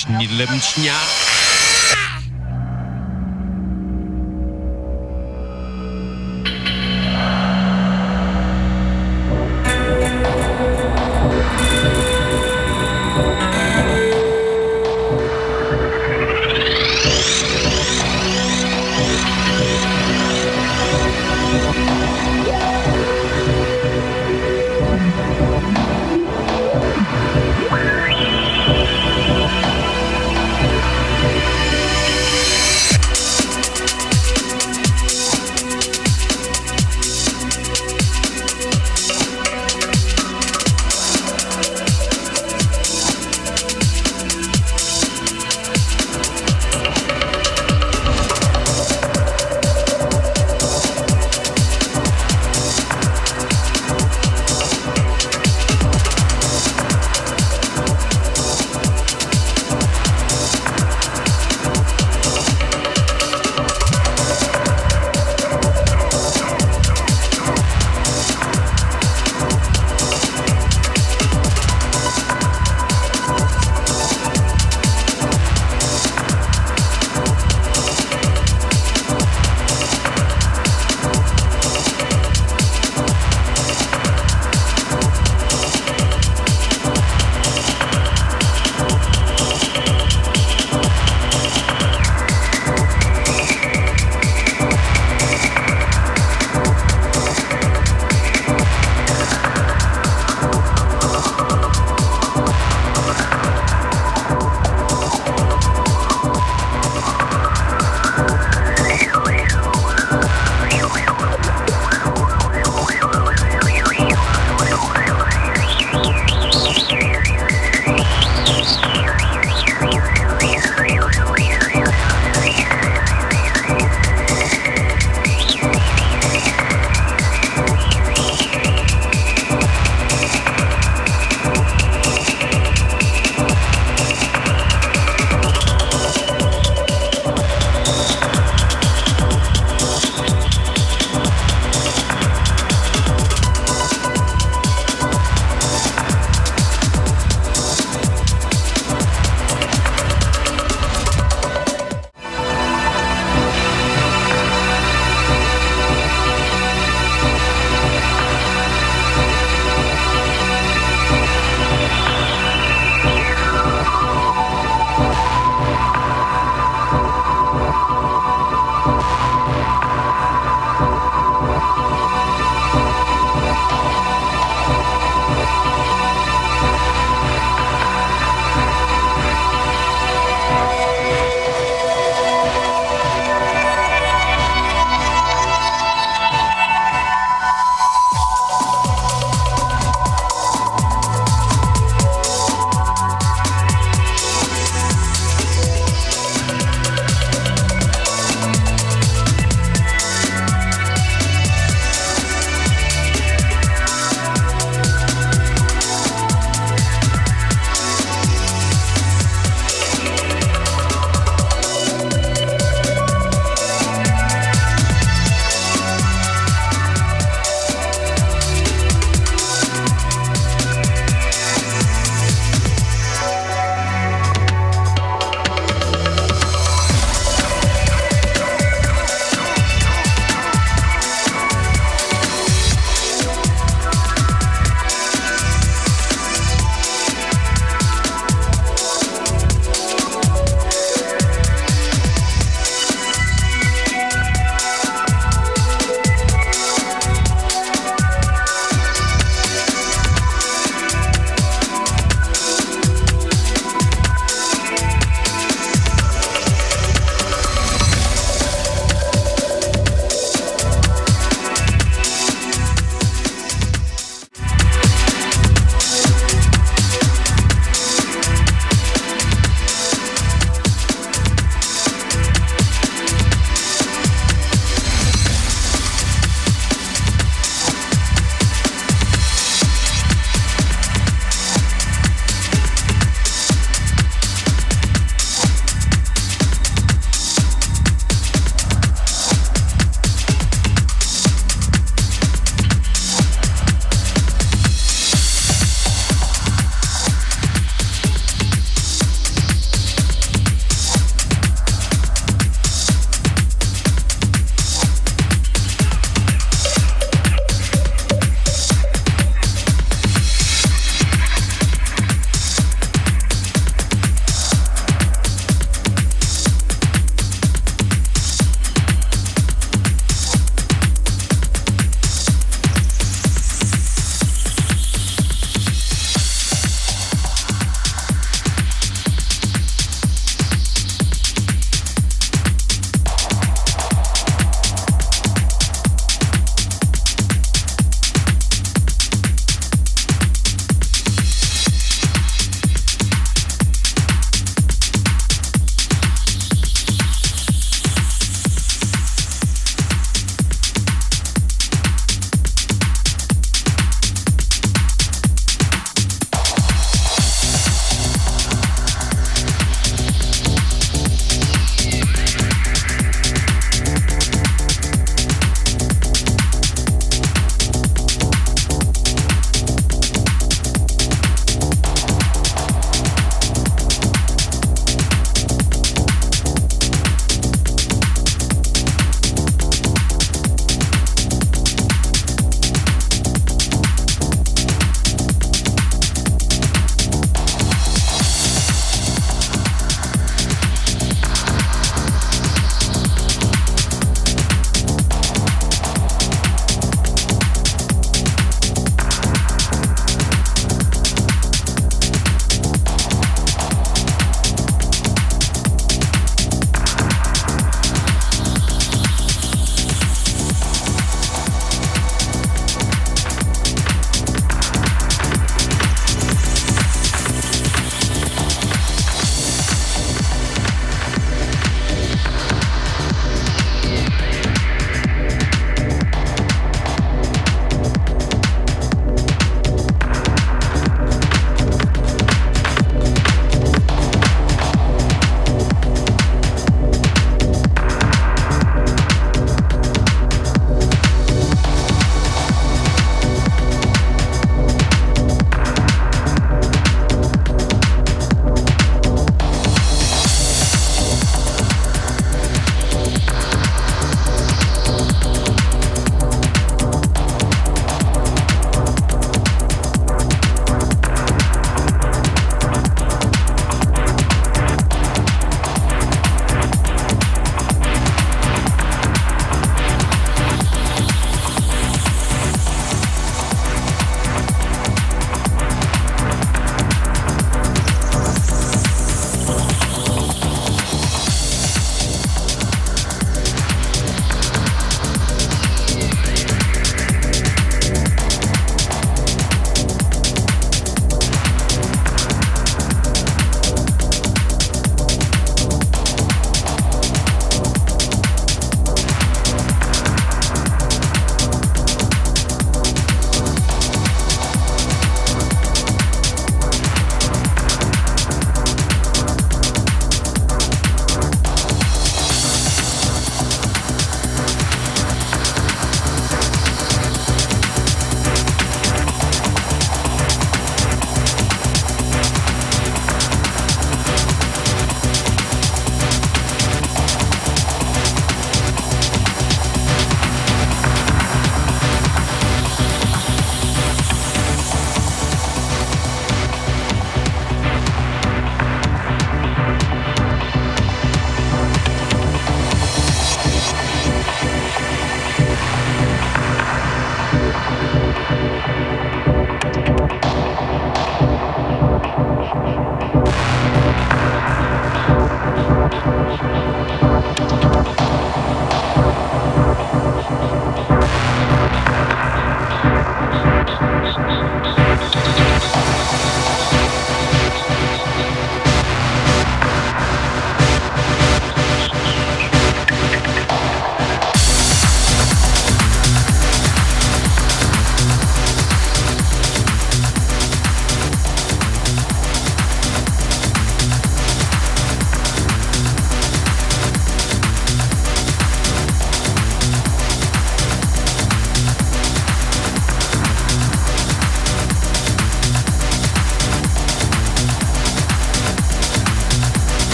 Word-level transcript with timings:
snabben, 0.00 0.49